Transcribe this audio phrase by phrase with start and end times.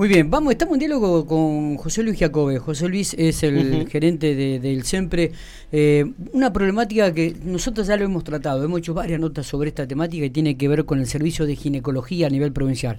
[0.00, 2.58] Muy bien, vamos, estamos en diálogo con José Luis Jacobe.
[2.58, 5.30] José Luis es el gerente del SEMPRE.
[5.72, 9.86] Eh, una problemática que nosotros ya lo hemos tratado, hemos hecho varias notas sobre esta
[9.86, 12.98] temática y tiene que ver con el servicio de ginecología a nivel provincial.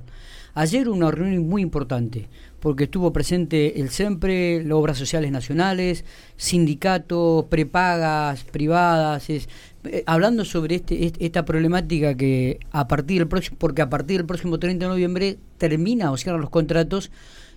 [0.53, 2.27] Ayer una reunión muy importante,
[2.59, 6.03] porque estuvo presente el SEMPRE, las obras sociales nacionales,
[6.35, 9.47] sindicatos, prepagas privadas, es,
[9.85, 14.25] eh, hablando sobre este, esta problemática que a partir del próximo, porque a partir del
[14.25, 17.11] próximo 30 de noviembre termina o cierran los contratos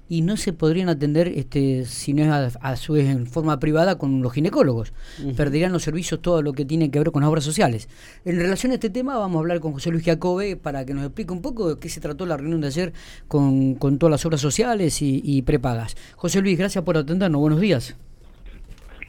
[0.08, 3.98] y no se podrían atender este si no es a, su vez en forma privada
[3.98, 4.92] con los ginecólogos.
[5.36, 7.88] Perderían los servicios todo lo que tiene que ver con las obras sociales.
[8.24, 11.04] En relación a este tema vamos a hablar con José Luis Jacobe para que nos
[11.04, 12.92] explique un poco de qué se trató la reunión de ayer
[13.28, 15.96] con, con todas las obras sociales y, y prepagas.
[16.16, 17.40] José Luis, gracias por atendernos.
[17.40, 17.96] Buenos días.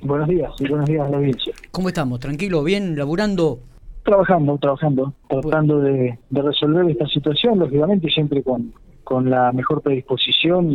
[0.01, 1.53] Buenos días y buenos días a la audiencia.
[1.71, 2.19] ¿Cómo estamos?
[2.19, 2.63] ¿Tranquilo?
[2.63, 2.95] ¿Bien?
[2.95, 3.59] ¿Laburando?
[4.03, 8.71] Trabajando, trabajando, tratando de, resolver esta situación, lógicamente siempre con,
[9.05, 10.71] con la mejor predisposición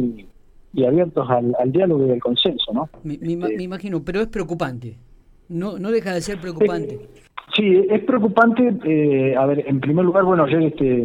[0.73, 2.89] y, abiertos al, diálogo y al consenso, ¿no?
[3.03, 4.97] Me, este, imagino, pero es preocupante.
[5.49, 6.99] No, no deja de ser preocupante.
[7.57, 8.73] sí, es preocupante.
[8.85, 11.05] Eh, a ver, en primer lugar, bueno, ayer este,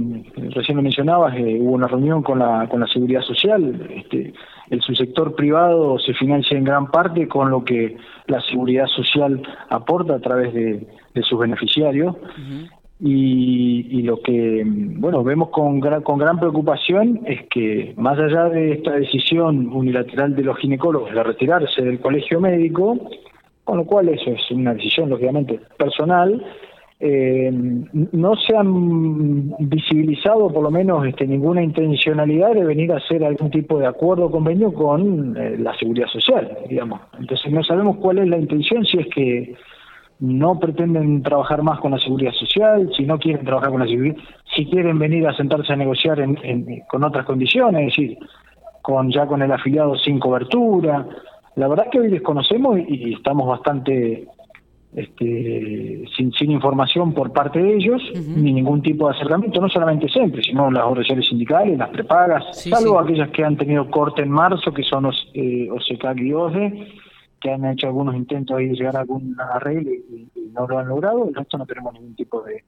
[0.52, 3.90] recién lo mencionabas, eh, hubo una reunión con la, con la seguridad social.
[3.90, 4.34] Este,
[4.70, 10.16] el subsector privado se financia en gran parte con lo que la seguridad social aporta
[10.16, 10.88] a través de,
[11.24, 12.16] sus beneficiarios.
[13.00, 18.74] Y, lo que bueno vemos con gran, con gran preocupación es que más allá de
[18.74, 22.98] esta decisión unilateral de los ginecólogos de retirarse del colegio médico,
[23.64, 26.46] con lo cual eso es una decisión lógicamente personal,
[26.98, 33.24] eh, no se han visibilizado por lo menos este, ninguna intencionalidad de venir a hacer
[33.26, 37.02] algún tipo de acuerdo o convenio con eh, la seguridad social, digamos.
[37.20, 39.56] Entonces no sabemos cuál es la intención, si es que
[40.20, 44.16] no pretenden trabajar más con la seguridad social, si no quieren trabajar con la seguridad,
[44.56, 48.18] si quieren venir a sentarse a negociar en, con otras condiciones, es decir,
[48.82, 51.06] con ya con el afiliado sin cobertura.
[51.56, 54.28] La verdad que hoy desconocemos y estamos bastante
[54.96, 60.08] este, sin, sin información por parte de ellos, ni ningún tipo de acercamiento, no solamente
[60.08, 64.74] siempre, sino las organizaciones sindicales, las prepagas, salvo aquellas que han tenido corte en marzo,
[64.74, 66.88] que son los eh, OSECAC y OSDE,
[67.46, 71.28] que han hecho algunos intentos de llegar a algún arreglo y, no lo han logrado,
[71.28, 72.64] el resto no tenemos ningún tipo de,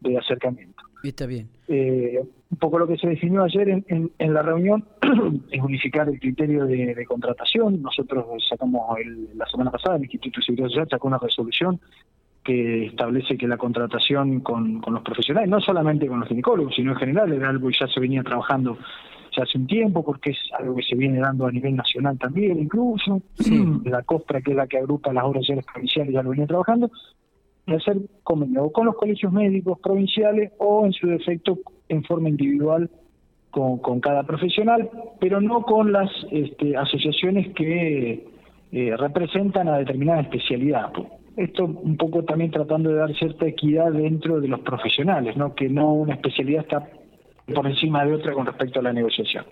[0.00, 0.84] de acercamiento.
[1.02, 1.48] Está bien.
[1.66, 4.84] Eh, un poco lo que se definió ayer en, en, la reunión
[5.50, 7.82] es unificar el criterio de, contratación.
[7.82, 8.98] Nosotros sacamos
[9.34, 11.80] la semana pasada, el Instituto de Seguridad Social sacó una resolución
[12.44, 16.92] que establece que la contratación con, con los profesionales, no solamente con los ginecólogos, sino
[16.92, 18.78] en general, era algo que ya se venía trabajando
[19.38, 22.58] ya hace un tiempo, porque es algo que se viene dando a nivel nacional también,
[22.58, 23.22] incluso.
[23.84, 26.90] La COSPRA, que es la que agrupa las obras sociales provinciales, ya lo venía trabajando
[27.66, 32.90] de hacer convenio con los colegios médicos provinciales o en su defecto en forma individual
[33.50, 34.88] con, con cada profesional,
[35.20, 38.26] pero no con las este, asociaciones que
[38.72, 40.92] eh, representan a determinada especialidad.
[41.36, 45.68] Esto un poco también tratando de dar cierta equidad dentro de los profesionales, no que
[45.68, 46.88] no una especialidad está
[47.54, 49.44] por encima de otra con respecto a la negociación.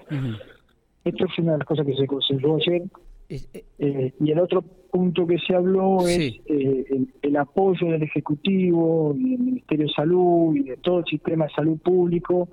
[1.05, 2.83] Esto es una de las cosas que se consiguió ayer.
[3.29, 6.85] Eh, eh, y el otro punto que se habló es eh,
[7.23, 11.79] el, apoyo del Ejecutivo, del Ministerio de Salud y de todo el sistema de salud
[11.79, 12.49] público,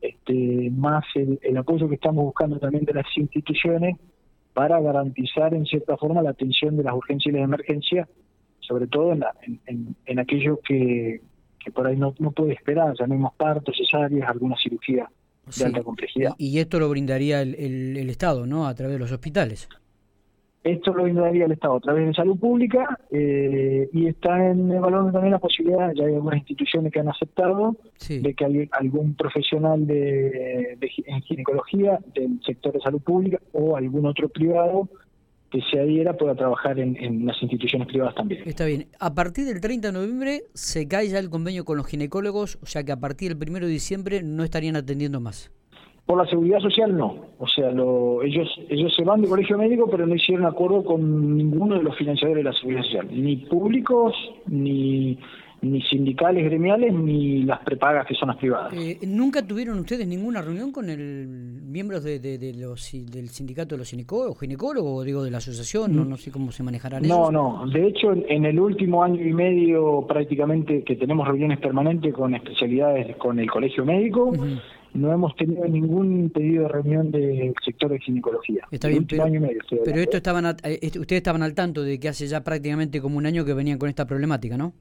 [0.00, 3.96] este, más el, apoyo que estamos buscando también de las instituciones
[4.52, 8.08] para garantizar en cierta forma la atención de las urgencias y las emergencias,
[8.60, 9.24] sobre todo en,
[9.66, 11.20] en, en, aquello que,
[11.64, 15.10] que por ahí no, no puede esperar, llamemos partos, cesáreas, alguna cirugía
[15.56, 16.34] de alta complejidad.
[16.38, 17.54] Y, esto lo brindaría el,
[17.96, 18.66] el Estado, ¿no?
[18.66, 19.68] A través de los hospitales.
[20.64, 25.10] Esto lo brindaría el Estado a través de salud pública eh, y está en evaluando
[25.10, 27.76] también la posibilidad, ya hay algunas instituciones que han aceptado,
[28.08, 34.28] de que algún profesional de, en ginecología del sector de salud pública o algún otro
[34.28, 34.88] privado
[35.52, 38.42] que se adhiera pueda trabajar en, en, las instituciones privadas también.
[38.46, 38.86] Está bien.
[38.98, 42.66] A partir del 30 de noviembre se cae ya el convenio con los ginecólogos, o
[42.66, 45.52] sea que a partir del 1 de diciembre no estarían atendiendo más.
[46.06, 49.88] Por la seguridad social no, o sea, lo, ellos ellos se van de colegio médico,
[49.88, 54.14] pero no hicieron acuerdo con ninguno de los financiadores de la seguridad social, ni públicos,
[54.46, 55.18] ni
[55.62, 58.74] ni sindicales gremiales, ni las prepagas que son las privadas.
[58.74, 63.78] Eh, ¿Nunca tuvieron ustedes ninguna reunión con el miembros de, de, los, del sindicato de
[63.78, 65.94] los ginecólogos, ginecólogos, digo, de la asociación?
[65.94, 67.64] No, no sé cómo se manejarán No, no.
[67.72, 73.16] De hecho, en el último año y medio prácticamente que tenemos reuniones permanentes con especialidades
[73.16, 74.32] con el colegio médico,
[74.94, 78.66] no hemos tenido ningún pedido de reunión del sector de ginecología.
[78.72, 83.00] Está bien, pero, esto estaban eh, ustedes estaban al tanto de que hace ya prácticamente
[83.00, 84.72] como un año que venían con esta problemática, ¿no?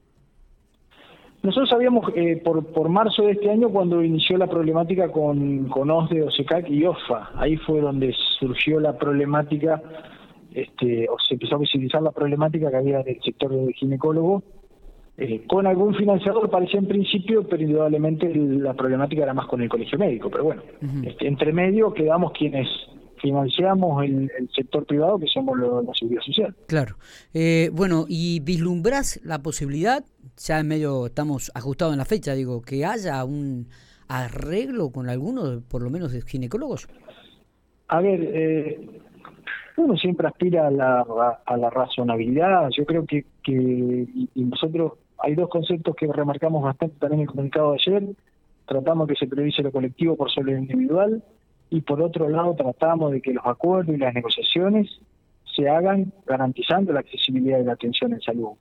[1.44, 5.90] Nosotros sabíamos eh, por, por marzo de este año cuando inició la problemática con, con
[5.90, 7.32] OSDE, OSECAC y OFA.
[7.36, 9.82] Ahí fue donde surgió la problemática,
[10.54, 14.44] este, o se empezó a visibilizar la problemática que había en el sector de ginecólogo.
[15.18, 19.70] Eh, con algún financiador parecía en principio, pero indudablemente la problemática era más con el
[19.70, 20.30] colegio médico.
[20.30, 20.62] Pero bueno,
[21.04, 22.68] este, entre medio quedamos quienes
[23.22, 26.56] financiamos el, sector privado, que somos la seguridad social.
[26.68, 26.96] Claro.
[27.34, 30.04] Eh, bueno, ¿y vislumbras la posibilidad,
[30.38, 33.68] ya en medio estamos ajustados en la fecha, digo, que haya un
[34.08, 36.88] arreglo con algunos, por lo menos, de ginecólogos?
[37.88, 38.90] A ver, eh,
[39.78, 41.06] uno siempre aspira a la,
[41.46, 42.70] a la razonabilidad.
[42.72, 47.30] Yo creo que, que y nosotros hay dos conceptos que remarcamos bastante también en el
[47.30, 48.16] comunicado de ayer.
[48.66, 51.24] Tratamos que se previse lo colectivo por sobre lo individual
[51.70, 54.90] y por otro lado tratamos de que los acuerdos y las negociaciones
[55.56, 58.52] se hagan garantizando la accesibilidad de la atención en salud,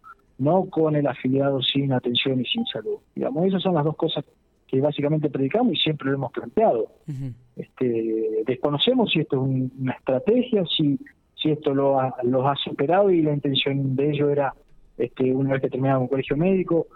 [0.41, 2.97] no con el afiliado sin atención y sin salud.
[3.15, 4.25] Digamos, esas son las dos cosas
[4.67, 6.93] que básicamente predicamos y siempre lo hemos planteado.
[7.57, 10.99] este, desconocemos si esto es una estrategia, si,
[11.35, 14.55] si esto lo ha, los ha superado y la intención de ello era,
[14.97, 16.87] este, una vez que terminaba un colegio médico,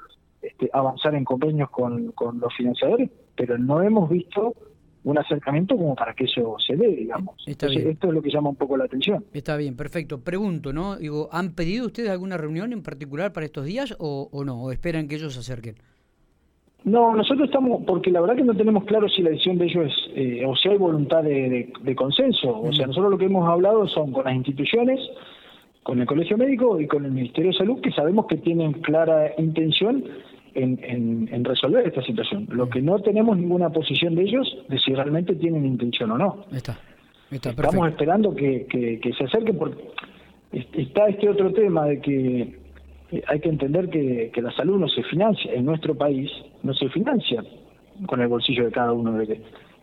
[0.41, 4.55] este, avanzar en convenios con, con los financiadores, pero no hemos visto
[5.05, 7.37] un acercamiento como para que eso se dé, digamos.
[7.47, 9.25] esto es lo que llama un poco la atención.
[9.33, 10.21] Está bien, perfecto.
[10.21, 10.97] Pregunto, ¿no?
[10.97, 14.63] Digo, ¿han pedido ustedes alguna reunión en particular para estos días o, no?
[14.63, 15.77] ¿O esperan que ellos se acerquen?
[16.85, 19.87] No, nosotros estamos, porque la verdad que no tenemos claro si la decisión de ellos
[19.87, 22.61] es, eh, o si hay voluntad de, consenso.
[22.61, 25.01] O sea, nosotros lo que hemos hablado son con las instituciones,
[25.83, 29.33] con el Colegio Médico y con el Ministerio de Salud, que sabemos que tienen clara
[29.39, 30.05] intención
[30.55, 32.47] en, resolver esta situación.
[32.51, 36.45] Lo que no tenemos ninguna posición de ellos de si realmente tienen intención o no.
[36.53, 36.79] Está,
[37.31, 39.83] Estamos esperando que, que, se acerquen porque
[40.53, 42.41] está este otro tema de que
[43.11, 46.31] eh, hay que entender que, que, la salud no se financia, en nuestro país
[46.63, 47.43] no se financia
[48.07, 49.27] con el bolsillo de cada uno de,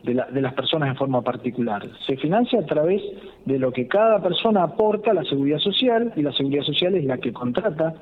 [0.04, 1.88] de, de, las personas en forma particular.
[2.06, 3.02] Se financia a través
[3.46, 7.04] de lo que cada persona aporta a la seguridad social y la seguridad social es
[7.04, 7.96] la que contrata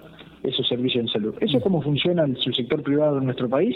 [0.44, 1.36] esos servicios en salud.
[1.40, 3.76] Eso es como funciona el sector privado en nuestro país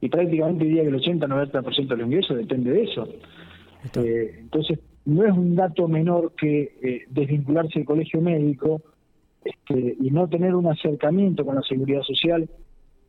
[0.00, 3.08] y prácticamente diría que el 80-90% de los ingresos depende de eso.
[3.96, 8.82] Eh, entonces, no es un dato menor que eh, desvincularse del colegio médico
[9.44, 12.48] este, y no tener un acercamiento con la seguridad social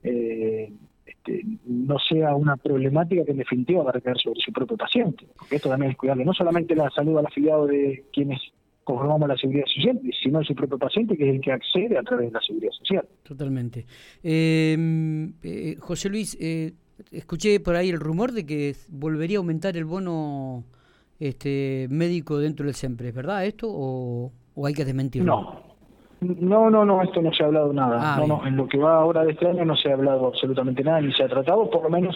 [0.03, 0.71] eh,
[1.05, 5.25] este, no sea una problemática que en definitiva va a recaer sobre su propio paciente.
[5.37, 8.39] Porque esto también es cuidarle no solamente la salud al afiliado de quienes
[8.87, 12.27] conformamos la seguridad social, sino su propio paciente, que es el que accede a través
[12.27, 13.05] de la seguridad social.
[13.23, 13.85] Totalmente.
[14.23, 16.71] Em, eh, José Luis, eh,
[17.11, 20.63] escuché por ahí el rumor de que volvería a aumentar el bono
[21.19, 24.31] este médico dentro del SEMPRE, ¿es verdad esto o,
[24.65, 25.35] hay que desmentirlo?
[25.35, 25.67] No.
[26.19, 27.99] No, no, no, esto no se ha hablado nada.
[28.01, 30.27] Ah, no, no, en lo que va ahora de este año no se ha hablado
[30.27, 32.15] absolutamente nada, ni se ha tratado, por lo menos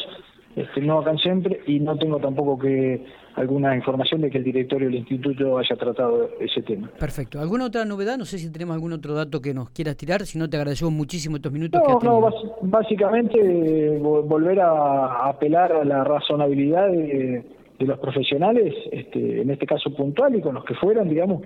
[0.56, 3.06] este, no acá siempre, y no tengo tampoco que
[3.36, 6.89] alguna información de que el directorio del instituto haya tratado ese tema.
[7.00, 7.39] Perfecto.
[7.39, 8.18] ¿Alguna otra novedad?
[8.18, 10.94] No sé si tenemos algún otro dato que nos quieras tirar, si no te agradecemos
[10.94, 11.81] muchísimo estos minutos.
[11.88, 12.30] No, no,
[12.62, 17.45] básicamente volver a apelar a la razonabilidad de,
[17.80, 21.42] los profesionales, este, en este caso puntual y con los que fueran, digamos,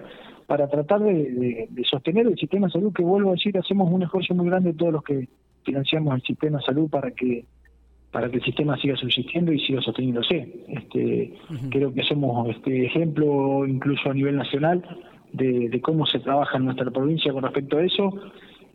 [0.47, 4.33] para tratar de, sostener el sistema de salud, que vuelvo a decir, hacemos un esfuerzo
[4.35, 5.29] muy grande todos los que
[5.63, 7.45] financiamos el sistema de salud para que
[8.15, 10.47] para que el sistema siga subsistiendo y siga sosteniéndose.
[10.69, 11.33] Este,
[11.69, 14.81] Creo que somos este ejemplo incluso a nivel nacional
[15.33, 18.17] de, cómo se trabaja en nuestra provincia con respecto a eso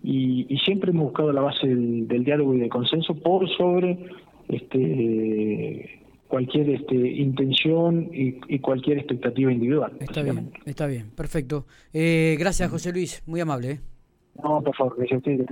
[0.02, 3.98] y, siempre hemos buscado la base del, diálogo y del consenso por sobre
[4.50, 9.92] este cualquier este, intención y, cualquier expectativa individual.
[10.00, 11.64] Está bien, está bien, perfecto.
[11.94, 13.70] Eh, gracias José Luis, muy amable.
[13.70, 13.80] ¿eh?
[14.42, 15.46] No, por favor, que a ustedes.